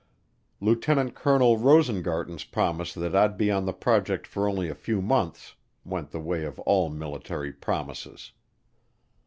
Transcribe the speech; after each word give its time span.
Lieutenant 0.59 1.13
Colonel 1.13 1.59
Rosengarten's 1.59 2.43
promise 2.43 2.91
that 2.95 3.15
I'd 3.15 3.37
be 3.37 3.51
on 3.51 3.67
the 3.67 3.71
project 3.71 4.25
for 4.25 4.49
only 4.49 4.67
a 4.67 4.73
few 4.73 4.99
months 4.99 5.53
went 5.85 6.09
the 6.09 6.19
way 6.19 6.43
of 6.43 6.57
all 6.61 6.89
military 6.89 7.53
promises. 7.53 8.31